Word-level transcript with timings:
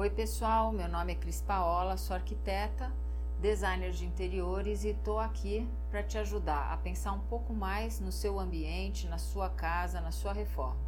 Oi, 0.00 0.08
pessoal. 0.08 0.72
Meu 0.72 0.88
nome 0.88 1.12
é 1.12 1.14
Cris 1.14 1.42
Paola, 1.42 1.98
sou 1.98 2.16
arquiteta, 2.16 2.90
designer 3.38 3.90
de 3.90 4.06
interiores 4.06 4.82
e 4.82 4.88
estou 4.88 5.18
aqui 5.18 5.68
para 5.90 6.02
te 6.02 6.16
ajudar 6.16 6.72
a 6.72 6.76
pensar 6.78 7.12
um 7.12 7.20
pouco 7.20 7.52
mais 7.52 8.00
no 8.00 8.10
seu 8.10 8.40
ambiente, 8.40 9.06
na 9.08 9.18
sua 9.18 9.50
casa, 9.50 10.00
na 10.00 10.10
sua 10.10 10.32
reforma. 10.32 10.80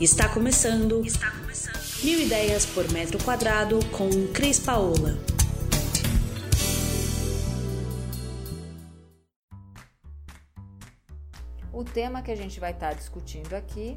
Está 0.00 0.28
começando, 0.34 1.06
Está 1.06 1.30
começando. 1.30 2.02
Mil 2.02 2.20
Ideias 2.20 2.66
por 2.66 2.90
Metro 2.90 3.22
Quadrado 3.22 3.78
com 3.96 4.10
Cris 4.34 4.58
Paola. 4.58 5.16
O 11.72 11.84
tema 11.84 12.20
que 12.20 12.32
a 12.32 12.36
gente 12.36 12.58
vai 12.58 12.72
estar 12.72 12.94
discutindo 12.94 13.54
aqui 13.54 13.94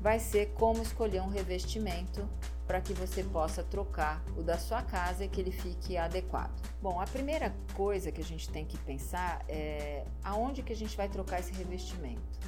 vai 0.00 0.18
ser 0.18 0.52
como 0.54 0.82
escolher 0.82 1.20
um 1.20 1.28
revestimento 1.28 2.28
para 2.66 2.80
que 2.80 2.92
você 2.92 3.24
possa 3.24 3.62
trocar 3.64 4.22
o 4.36 4.42
da 4.42 4.58
sua 4.58 4.82
casa 4.82 5.24
e 5.24 5.28
que 5.28 5.40
ele 5.40 5.50
fique 5.50 5.96
adequado. 5.96 6.52
Bom, 6.82 7.00
a 7.00 7.06
primeira 7.06 7.54
coisa 7.74 8.12
que 8.12 8.20
a 8.20 8.24
gente 8.24 8.48
tem 8.50 8.64
que 8.64 8.76
pensar 8.78 9.42
é 9.48 10.04
aonde 10.22 10.62
que 10.62 10.72
a 10.72 10.76
gente 10.76 10.94
vai 10.96 11.08
trocar 11.08 11.40
esse 11.40 11.52
revestimento. 11.52 12.38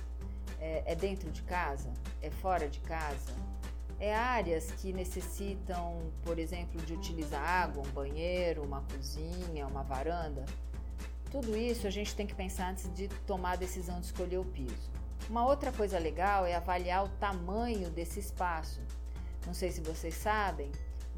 É, 0.60 0.93
é 0.93 0.95
dentro 0.95 1.30
de 1.30 1.43
casa? 1.43 1.91
É 2.21 2.30
fora 2.30 2.69
de 2.69 2.80
casa? 2.80 3.34
É 3.98 4.15
áreas 4.15 4.71
que 4.73 4.93
necessitam, 4.93 5.98
por 6.23 6.38
exemplo, 6.38 6.80
de 6.82 6.93
utilizar 6.93 7.43
água, 7.43 7.82
um 7.82 7.91
banheiro, 7.91 8.62
uma 8.62 8.82
cozinha, 8.82 9.66
uma 9.66 9.82
varanda? 9.82 10.45
Tudo 11.30 11.57
isso 11.57 11.87
a 11.87 11.91
gente 11.91 12.15
tem 12.15 12.27
que 12.27 12.35
pensar 12.35 12.71
antes 12.71 12.93
de 12.93 13.09
tomar 13.27 13.52
a 13.52 13.57
decisão 13.57 14.01
de 14.01 14.07
escolher 14.07 14.38
o 14.38 14.45
piso. 14.45 14.99
Uma 15.30 15.47
outra 15.47 15.70
coisa 15.70 15.97
legal 15.97 16.45
é 16.45 16.57
avaliar 16.57 17.05
o 17.05 17.09
tamanho 17.09 17.88
desse 17.88 18.19
espaço. 18.19 18.80
Não 19.47 19.55
sei 19.55 19.71
se 19.71 19.80
vocês 19.80 20.12
sabem, 20.12 20.73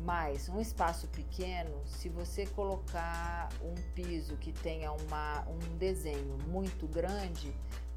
mas 0.04 0.50
um 0.50 0.60
espaço 0.60 1.08
pequeno, 1.08 1.80
se 1.86 2.10
você 2.10 2.44
colocar 2.44 3.48
um 3.62 3.74
piso 3.94 4.36
que 4.36 4.52
tenha 4.52 4.92
uma, 4.92 5.46
um 5.48 5.78
desenho 5.78 6.36
muito 6.46 6.86
grande, 6.86 7.54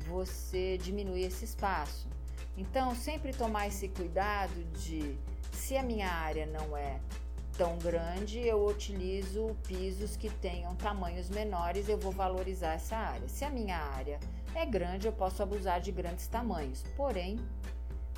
você 0.08 0.78
diminui 0.78 1.23
esse 1.23 1.44
espaço. 1.44 2.08
Então, 2.56 2.95
sempre 2.95 3.34
tomar 3.34 3.67
esse 3.67 3.89
cuidado 3.89 4.64
de 4.72 5.17
se 5.52 5.76
a 5.76 5.84
minha 5.84 6.09
área 6.09 6.45
não 6.45 6.78
é 6.78 6.98
tão 7.58 7.78
grande, 7.78 8.39
eu 8.39 8.66
utilizo 8.66 9.54
pisos 9.67 10.16
que 10.16 10.30
tenham 10.30 10.78
tamanhos 10.78 11.30
menores, 11.30 11.89
eu 11.89 11.98
vou 11.98 12.14
valorizar 12.14 12.76
essa 12.76 12.95
área. 12.95 13.28
Se 13.28 13.44
a 13.44 13.50
minha 13.50 13.78
área 13.78 14.17
é 14.56 14.66
grande, 14.66 15.08
eu 15.08 15.14
posso 15.14 15.44
abusar 15.44 15.81
de 15.81 15.92
grandes 15.92 16.28
tamanhos. 16.28 16.84
Porém, 16.95 17.39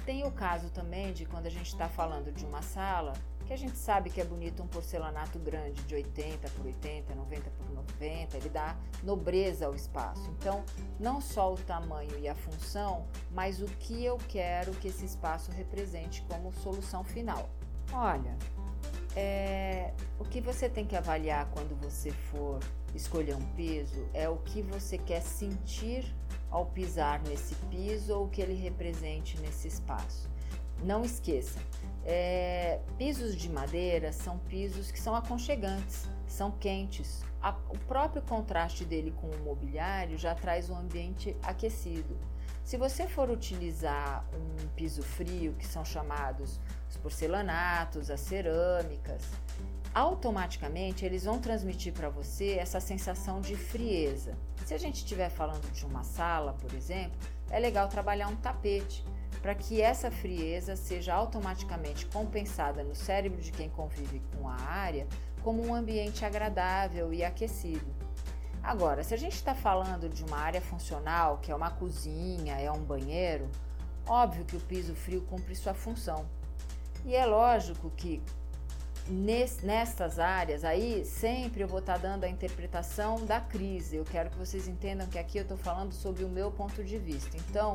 tem 0.06 0.26
o 0.26 0.32
caso 0.32 0.70
também 0.70 1.12
de 1.12 1.26
quando 1.26 1.48
a 1.48 1.50
gente 1.50 1.68
está 1.68 1.90
falando 1.90 2.32
de 2.32 2.46
uma 2.46 2.62
sala 2.62 3.14
que 3.46 3.54
a 3.54 3.58
gente 3.58 3.78
sabe 3.78 4.10
que 4.10 4.20
é 4.20 4.26
bonito 4.26 4.62
um 4.62 4.68
porcelanato 4.68 5.40
grande 5.40 5.82
de 5.84 5.96
80 5.96 6.50
por 6.50 6.66
80, 6.66 7.16
90 7.16 7.50
por 7.50 7.70
90, 7.72 8.38
ele 8.38 8.50
dá 8.50 8.76
nobreza 9.02 9.66
ao 9.66 9.74
espaço. 9.74 10.30
Então, 10.38 10.66
não 11.00 11.22
só 11.22 11.54
o 11.54 11.58
tamanho 11.58 12.20
e 12.20 12.28
a 12.28 12.36
função, 12.36 13.08
mas 13.32 13.62
o 13.62 13.66
que 13.66 14.04
eu 14.04 14.18
quero 14.28 14.74
que 14.74 14.90
esse 14.90 15.06
espaço 15.06 15.50
represente 15.52 16.22
como 16.30 16.52
solução 16.52 17.06
final. 17.06 17.50
Olha, 17.94 18.38
é, 19.20 19.94
o 20.20 20.24
que 20.24 20.40
você 20.40 20.70
tem 20.70 20.86
que 20.86 20.96
avaliar 20.96 21.50
quando 21.50 21.76
você 21.82 22.12
for 22.12 22.60
escolher 22.94 23.36
um 23.36 23.46
piso 23.56 24.08
é 24.14 24.30
o 24.30 24.38
que 24.38 24.62
você 24.62 24.96
quer 24.96 25.24
sentir 25.24 26.06
ao 26.52 26.68
pisar 26.68 27.20
nesse 27.24 27.56
piso 27.72 28.14
ou 28.14 28.26
o 28.26 28.30
que 28.30 28.40
ele 28.40 28.54
represente 28.54 29.36
nesse 29.42 29.68
espaço. 29.70 30.30
Não 30.84 31.04
esqueça, 31.04 31.60
é, 32.10 32.80
pisos 32.98 33.36
de 33.36 33.50
madeira 33.50 34.14
são 34.14 34.40
pisos 34.40 34.90
que 34.90 35.00
são 35.00 35.14
aconchegantes, 35.14 36.08
são 36.26 36.50
quentes. 36.52 37.22
A, 37.42 37.50
o 37.70 37.78
próprio 37.80 38.22
contraste 38.22 38.86
dele 38.86 39.12
com 39.12 39.28
o 39.28 39.40
mobiliário 39.44 40.18
já 40.18 40.34
traz 40.34 40.70
um 40.70 40.78
ambiente 40.78 41.36
aquecido. 41.44 42.18
Se 42.64 42.78
você 42.78 43.08
for 43.08 43.30
utilizar 43.30 44.26
um 44.34 44.68
piso 44.70 45.04
frio, 45.04 45.54
que 45.60 45.68
são 45.68 45.84
chamados 45.84 46.62
os 46.90 46.96
porcelanatos, 46.96 48.10
as 48.10 48.22
cerâmicas, 48.22 49.24
automaticamente 49.94 51.06
eles 51.06 51.26
vão 51.26 51.40
transmitir 51.40 51.92
para 51.92 52.08
você 52.08 52.54
essa 52.54 52.80
sensação 52.80 53.42
de 53.42 53.56
frieza. 53.56 54.38
Se 54.66 54.74
a 54.74 54.78
gente 54.78 54.96
estiver 54.96 55.30
falando 55.30 55.70
de 55.74 55.86
uma 55.86 56.04
sala, 56.04 56.54
por 56.54 56.74
exemplo, 56.74 57.18
é 57.50 57.60
legal 57.60 57.90
trabalhar 57.90 58.30
um 58.30 58.36
tapete 58.38 59.04
para 59.42 59.56
que 59.56 59.82
essa 59.82 60.10
frieza 60.10 60.76
seja 60.76 61.14
automaticamente 61.14 62.06
compensada 62.08 62.84
no 62.84 62.96
cérebro 62.96 63.42
de 63.42 63.52
quem 63.52 63.70
convive 63.70 64.22
com 64.36 64.48
a 64.48 64.56
área 64.56 65.08
como 65.44 65.66
um 65.66 65.74
ambiente 65.74 66.26
agradável 66.26 67.14
e 67.14 67.24
aquecido. 67.24 67.96
Agora, 68.62 69.04
se 69.04 69.14
a 69.14 69.18
gente 69.18 69.36
está 69.36 69.56
falando 69.56 70.10
de 70.10 70.24
uma 70.26 70.38
área 70.38 70.60
funcional, 70.60 71.38
que 71.38 71.52
é 71.52 71.56
uma 71.56 71.72
cozinha, 71.72 72.56
é 72.60 72.70
um 72.70 72.84
banheiro, 72.84 73.50
óbvio 74.06 74.44
que 74.44 74.58
o 74.58 74.60
piso 74.60 74.94
frio 74.94 75.22
cumpre 75.22 75.56
sua 75.56 75.74
função. 75.74 76.26
E 77.06 77.16
é 77.16 77.26
lógico 77.26 77.90
que 77.92 78.22
nestas 79.10 80.20
áreas 80.20 80.66
aí 80.66 81.06
sempre 81.06 81.62
eu 81.62 81.68
vou 81.68 81.80
estar 81.80 81.94
tá 81.94 82.00
dando 82.00 82.26
a 82.26 82.30
interpretação 82.30 83.26
da 83.26 83.40
crise. 83.40 83.96
Eu 83.96 84.04
quero 84.04 84.30
que 84.30 84.38
vocês 84.38 84.68
entendam 84.68 85.08
que 85.08 85.18
aqui 85.18 85.38
eu 85.38 85.44
estou 85.44 85.58
falando 85.58 85.94
sobre 85.94 86.26
o 86.26 86.30
meu 86.30 86.52
ponto 86.52 86.84
de 86.84 86.98
vista. 86.98 87.38
Então, 87.38 87.74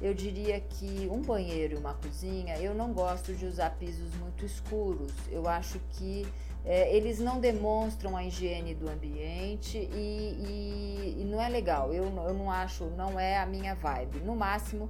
eu 0.00 0.14
diria 0.14 0.60
que 0.60 1.08
um 1.10 1.20
banheiro 1.22 1.74
e 1.74 1.76
uma 1.76 1.94
cozinha, 1.94 2.58
eu 2.58 2.74
não 2.74 2.92
gosto 2.92 3.34
de 3.34 3.46
usar 3.46 3.70
pisos 3.70 4.14
muito 4.16 4.44
escuros. 4.44 5.12
Eu 5.30 5.48
acho 5.48 5.78
que 5.90 6.26
é, 6.64 6.94
eles 6.96 7.18
não 7.18 7.40
demonstram 7.40 8.16
a 8.16 8.24
higiene 8.24 8.74
do 8.74 8.88
ambiente 8.88 9.78
e, 9.78 9.86
e, 9.88 11.16
e, 11.20 11.24
não 11.24 11.40
é 11.40 11.48
legal. 11.48 11.92
Eu, 11.92 12.04
eu 12.04 12.34
não 12.34 12.50
acho, 12.50 12.84
não 12.90 13.18
é 13.18 13.38
a 13.38 13.46
minha 13.46 13.74
vibe. 13.74 14.18
No 14.20 14.36
máximo, 14.36 14.88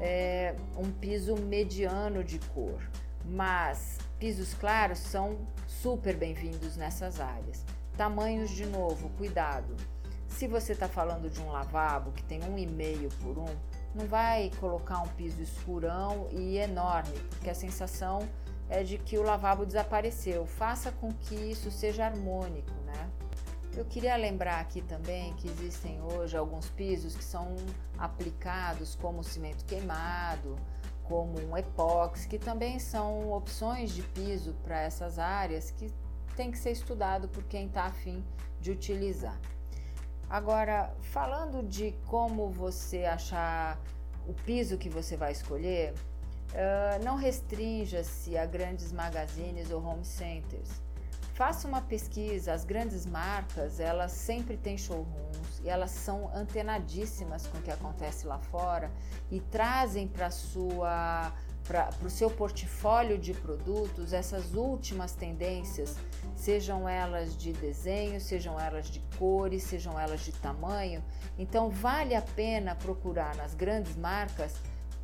é, 0.00 0.54
um 0.76 0.90
piso 0.90 1.36
mediano 1.36 2.22
de 2.24 2.38
cor 2.38 2.80
mas 3.24 3.98
pisos 4.18 4.54
claros 4.54 4.98
são 4.98 5.38
super 5.66 6.16
bem-vindos 6.16 6.76
nessas 6.76 7.20
áreas. 7.20 7.64
Tamanhos, 7.96 8.50
de 8.50 8.66
novo, 8.66 9.10
cuidado. 9.10 9.76
Se 10.28 10.46
você 10.46 10.72
está 10.72 10.88
falando 10.88 11.30
de 11.30 11.40
um 11.40 11.50
lavabo 11.50 12.10
que 12.12 12.22
tem 12.22 12.42
um 12.44 12.58
e 12.58 12.66
meio 12.66 13.08
por 13.22 13.38
um, 13.38 13.54
não 13.94 14.06
vai 14.06 14.50
colocar 14.58 15.00
um 15.00 15.08
piso 15.08 15.40
escurão 15.42 16.28
e 16.30 16.58
enorme, 16.58 17.18
porque 17.30 17.50
a 17.50 17.54
sensação 17.54 18.26
é 18.68 18.82
de 18.82 18.96
que 18.98 19.18
o 19.18 19.22
lavabo 19.22 19.66
desapareceu. 19.66 20.46
Faça 20.46 20.90
com 20.92 21.12
que 21.12 21.34
isso 21.34 21.70
seja 21.70 22.06
harmônico, 22.06 22.72
né? 22.86 23.10
Eu 23.76 23.84
queria 23.84 24.16
lembrar 24.16 24.60
aqui 24.60 24.82
também 24.82 25.34
que 25.34 25.48
existem 25.48 26.00
hoje 26.02 26.36
alguns 26.36 26.68
pisos 26.70 27.16
que 27.16 27.24
são 27.24 27.56
aplicados 27.98 28.94
como 28.94 29.24
cimento 29.24 29.64
queimado, 29.64 30.56
como 31.04 31.38
um 31.40 31.56
epóxi, 31.56 32.28
que 32.28 32.38
também 32.38 32.78
são 32.78 33.32
opções 33.32 33.92
de 33.92 34.02
piso 34.02 34.54
para 34.62 34.80
essas 34.80 35.18
áreas 35.18 35.70
que 35.70 35.90
tem 36.36 36.50
que 36.50 36.58
ser 36.58 36.72
estudado 36.72 37.28
por 37.28 37.44
quem 37.44 37.66
está 37.66 37.84
afim 37.84 38.24
de 38.60 38.70
utilizar. 38.70 39.38
Agora, 40.32 40.90
falando 41.02 41.62
de 41.62 41.92
como 42.06 42.48
você 42.48 43.04
achar 43.04 43.78
o 44.26 44.32
piso 44.32 44.78
que 44.78 44.88
você 44.88 45.14
vai 45.14 45.30
escolher, 45.30 45.92
uh, 45.92 47.04
não 47.04 47.16
restrinja-se 47.16 48.38
a 48.38 48.46
grandes 48.46 48.92
magazines 48.92 49.70
ou 49.70 49.84
home 49.84 50.06
centers. 50.06 50.80
Faça 51.34 51.68
uma 51.68 51.82
pesquisa, 51.82 52.54
as 52.54 52.64
grandes 52.64 53.04
marcas, 53.04 53.78
elas 53.78 54.12
sempre 54.12 54.56
têm 54.56 54.78
showrooms 54.78 55.60
e 55.62 55.68
elas 55.68 55.90
são 55.90 56.34
antenadíssimas 56.34 57.46
com 57.46 57.58
o 57.58 57.62
que 57.62 57.70
acontece 57.70 58.26
lá 58.26 58.38
fora 58.38 58.90
e 59.30 59.38
trazem 59.38 60.08
para 60.08 60.30
sua 60.30 61.30
para 61.64 61.90
o 62.04 62.10
seu 62.10 62.30
portfólio 62.30 63.16
de 63.16 63.32
produtos 63.32 64.12
essas 64.12 64.54
últimas 64.54 65.12
tendências, 65.12 65.96
sejam 66.34 66.88
elas 66.88 67.36
de 67.36 67.52
desenho, 67.52 68.20
sejam 68.20 68.58
elas 68.58 68.88
de 68.88 69.00
cores, 69.18 69.62
sejam 69.62 69.98
elas 69.98 70.20
de 70.20 70.32
tamanho. 70.32 71.02
Então 71.38 71.70
vale 71.70 72.14
a 72.14 72.22
pena 72.22 72.74
procurar 72.74 73.36
nas 73.36 73.54
grandes 73.54 73.96
marcas 73.96 74.54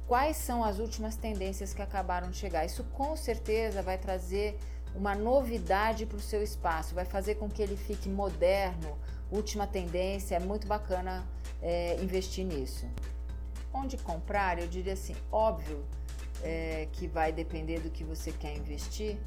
quais 0.06 0.36
são 0.36 0.64
as 0.64 0.78
últimas 0.78 1.16
tendências 1.16 1.72
que 1.72 1.82
acabaram 1.82 2.30
de 2.30 2.36
chegar. 2.36 2.64
Isso 2.64 2.82
com 2.84 3.14
certeza 3.14 3.82
vai 3.82 3.98
trazer 3.98 4.58
uma 4.94 5.14
novidade 5.14 6.06
para 6.06 6.16
o 6.16 6.20
seu 6.20 6.42
espaço, 6.42 6.94
vai 6.94 7.04
fazer 7.04 7.36
com 7.36 7.48
que 7.48 7.62
ele 7.62 7.76
fique 7.76 8.08
moderno, 8.08 8.98
última 9.30 9.66
tendência, 9.66 10.34
é 10.34 10.40
muito 10.40 10.66
bacana 10.66 11.26
é, 11.62 11.96
investir 12.02 12.44
nisso. 12.44 12.86
Onde 13.72 13.96
comprar, 13.98 14.58
eu 14.58 14.66
diria 14.66 14.94
assim, 14.94 15.14
óbvio 15.30 15.84
é, 16.42 16.88
que 16.92 17.06
vai 17.06 17.32
depender 17.32 17.80
do 17.80 17.90
que 17.90 18.04
você 18.04 18.32
quer 18.32 18.56
investir, 18.56 19.18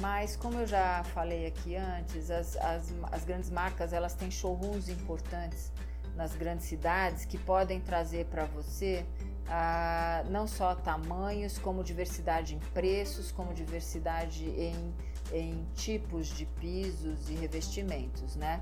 mas 0.00 0.36
como 0.36 0.58
eu 0.58 0.66
já 0.66 1.02
falei 1.14 1.46
aqui 1.46 1.76
antes, 1.76 2.30
as, 2.30 2.56
as, 2.56 2.92
as 3.10 3.24
grandes 3.24 3.50
marcas 3.50 3.92
elas 3.92 4.14
têm 4.14 4.30
showrooms 4.30 4.88
importantes 4.88 5.72
nas 6.16 6.34
grandes 6.34 6.66
cidades 6.66 7.24
que 7.24 7.38
podem 7.38 7.80
trazer 7.80 8.26
para 8.26 8.44
você 8.44 9.04
ah, 9.48 10.24
não 10.30 10.46
só 10.46 10.76
tamanhos, 10.76 11.58
como 11.58 11.82
diversidade 11.82 12.54
em 12.54 12.58
preços, 12.72 13.32
como 13.32 13.52
diversidade 13.52 14.44
em, 14.44 14.94
em 15.32 15.66
tipos 15.74 16.28
de 16.28 16.46
pisos 16.46 17.28
e 17.28 17.34
revestimentos, 17.34 18.36
né? 18.36 18.60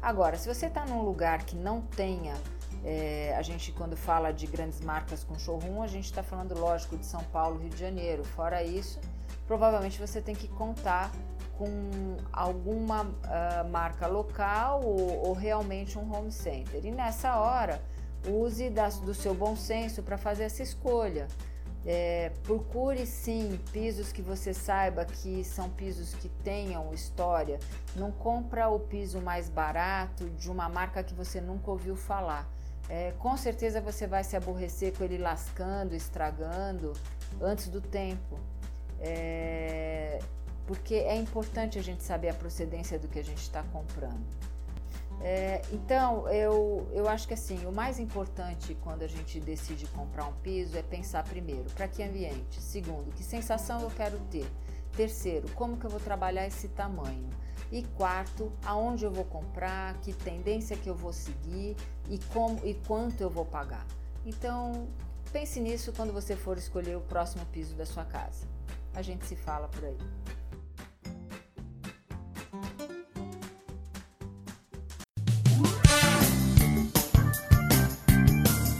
Agora, 0.00 0.36
se 0.36 0.46
você 0.46 0.66
está 0.66 0.86
num 0.86 1.02
lugar 1.02 1.44
que 1.44 1.56
não 1.56 1.80
tenha, 1.80 2.36
é, 2.84 3.34
a 3.36 3.42
gente 3.42 3.72
quando 3.72 3.96
fala 3.96 4.32
de 4.32 4.46
grandes 4.46 4.80
marcas 4.80 5.24
com 5.24 5.38
showroom, 5.38 5.82
a 5.82 5.86
gente 5.86 6.04
está 6.04 6.22
falando, 6.22 6.58
lógico, 6.58 6.96
de 6.96 7.06
São 7.06 7.22
Paulo, 7.24 7.58
Rio 7.58 7.70
de 7.70 7.78
Janeiro. 7.78 8.24
Fora 8.24 8.62
isso, 8.62 9.00
provavelmente 9.46 9.98
você 9.98 10.20
tem 10.20 10.34
que 10.34 10.48
contar 10.48 11.10
com 11.56 12.16
alguma 12.32 13.02
uh, 13.02 13.68
marca 13.68 14.06
local 14.06 14.80
ou, 14.84 15.26
ou, 15.26 15.32
realmente 15.32 15.98
um 15.98 16.14
home 16.14 16.30
center. 16.30 16.84
E 16.86 16.90
nessa 16.92 17.36
hora, 17.40 17.82
use 18.26 18.70
das, 18.70 19.00
do 19.00 19.12
seu 19.12 19.34
bom 19.34 19.56
senso 19.56 20.02
para 20.02 20.16
fazer 20.16 20.44
essa 20.44 20.62
escolha. 20.62 21.26
É, 21.86 22.32
procure 22.42 23.06
sim 23.06 23.58
pisos 23.72 24.12
que 24.12 24.20
você 24.20 24.52
saiba 24.52 25.04
que 25.04 25.42
são 25.42 25.70
pisos 25.70 26.14
que 26.14 26.28
tenham 26.28 26.92
história. 26.92 27.58
Não 27.96 28.12
compra 28.12 28.68
o 28.68 28.78
piso 28.78 29.20
mais 29.20 29.48
barato 29.48 30.28
de 30.30 30.50
uma 30.50 30.68
marca 30.68 31.02
que 31.02 31.14
você 31.14 31.40
nunca 31.40 31.70
ouviu 31.70 31.96
falar. 31.96 32.48
É, 32.88 33.12
com 33.18 33.36
certeza 33.36 33.80
você 33.80 34.06
vai 34.06 34.24
se 34.24 34.36
aborrecer 34.36 34.96
com 34.96 35.04
ele 35.04 35.18
lascando, 35.18 35.94
estragando 35.94 36.92
antes 37.40 37.68
do 37.68 37.80
tempo. 37.80 38.38
É, 39.00 40.18
porque 40.66 40.94
é 40.94 41.16
importante 41.16 41.78
a 41.78 41.82
gente 41.82 42.02
saber 42.02 42.30
a 42.30 42.34
procedência 42.34 42.98
do 42.98 43.08
que 43.08 43.18
a 43.18 43.24
gente 43.24 43.42
está 43.42 43.62
comprando. 43.62 44.26
É, 45.20 45.62
então, 45.72 46.28
eu, 46.28 46.88
eu 46.92 47.08
acho 47.08 47.26
que 47.26 47.34
assim, 47.34 47.66
o 47.66 47.72
mais 47.72 47.98
importante 47.98 48.76
quando 48.82 49.02
a 49.02 49.06
gente 49.08 49.40
decide 49.40 49.86
comprar 49.88 50.26
um 50.26 50.32
piso 50.34 50.76
é 50.76 50.82
pensar 50.82 51.24
primeiro, 51.24 51.64
para 51.74 51.88
que 51.88 52.02
ambiente? 52.02 52.60
Segundo, 52.60 53.12
que 53.12 53.24
sensação 53.24 53.80
eu 53.80 53.90
quero 53.90 54.18
ter? 54.30 54.48
Terceiro, 54.96 55.48
como 55.54 55.76
que 55.76 55.84
eu 55.84 55.90
vou 55.90 56.00
trabalhar 56.00 56.46
esse 56.46 56.68
tamanho? 56.68 57.28
E 57.70 57.82
quarto, 57.96 58.50
aonde 58.64 59.04
eu 59.04 59.10
vou 59.10 59.24
comprar, 59.24 59.94
que 60.00 60.12
tendência 60.12 60.76
que 60.76 60.88
eu 60.88 60.94
vou 60.94 61.12
seguir 61.12 61.76
e 62.08 62.18
como 62.32 62.66
e 62.66 62.74
quanto 62.74 63.20
eu 63.20 63.28
vou 63.28 63.44
pagar. 63.44 63.86
Então, 64.24 64.88
pense 65.32 65.60
nisso 65.60 65.92
quando 65.92 66.12
você 66.12 66.34
for 66.34 66.56
escolher 66.56 66.96
o 66.96 67.00
próximo 67.00 67.44
piso 67.46 67.74
da 67.74 67.84
sua 67.84 68.04
casa. 68.04 68.46
A 68.94 69.02
gente 69.02 69.26
se 69.26 69.36
fala 69.36 69.68
por 69.68 69.84
aí. 69.84 69.98